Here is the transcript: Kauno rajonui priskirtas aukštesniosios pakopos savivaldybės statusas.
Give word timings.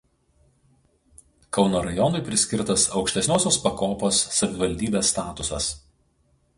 Kauno 1.57 1.83
rajonui 1.89 2.23
priskirtas 2.31 2.87
aukštesniosios 3.01 3.61
pakopos 3.69 4.25
savivaldybės 4.41 5.15
statusas. 5.15 5.75